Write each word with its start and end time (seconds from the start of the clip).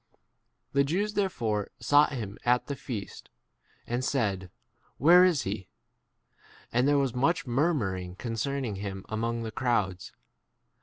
The 0.73 0.83
Jews 0.83 1.13
there 1.13 1.29
fore 1.29 1.69
sought 1.79 2.11
him 2.13 2.39
at 2.43 2.65
the 2.65 2.75
feast, 2.75 3.29
and 3.85 4.01
2 4.01 4.07
said, 4.07 4.51
Where 4.97 5.23
is 5.23 5.43
he?" 5.43 5.67
And 6.73 6.87
there 6.87 6.97
was 6.97 7.13
much 7.13 7.45
murmuring 7.45 8.15
concerning 8.15 8.77
him 8.77 9.05
among 9.09 9.43
the 9.43 9.51
crowds. 9.51 10.11